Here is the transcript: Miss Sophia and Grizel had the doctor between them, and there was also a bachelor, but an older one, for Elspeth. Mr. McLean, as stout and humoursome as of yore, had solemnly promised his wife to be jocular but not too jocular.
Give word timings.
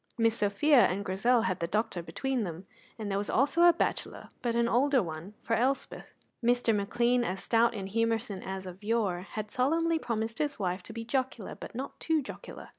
Miss 0.17 0.35
Sophia 0.35 0.87
and 0.87 1.05
Grizel 1.05 1.43
had 1.43 1.59
the 1.59 1.67
doctor 1.67 2.01
between 2.01 2.43
them, 2.43 2.65
and 2.97 3.11
there 3.11 3.19
was 3.19 3.29
also 3.29 3.61
a 3.65 3.71
bachelor, 3.71 4.29
but 4.41 4.55
an 4.55 4.67
older 4.67 5.03
one, 5.03 5.35
for 5.43 5.53
Elspeth. 5.53 6.07
Mr. 6.43 6.75
McLean, 6.75 7.23
as 7.23 7.43
stout 7.43 7.75
and 7.75 7.87
humoursome 7.89 8.41
as 8.43 8.65
of 8.65 8.83
yore, 8.83 9.21
had 9.33 9.51
solemnly 9.51 9.99
promised 9.99 10.39
his 10.39 10.57
wife 10.57 10.81
to 10.81 10.91
be 10.93 11.05
jocular 11.05 11.53
but 11.53 11.75
not 11.75 11.99
too 11.99 12.19
jocular. 12.23 12.69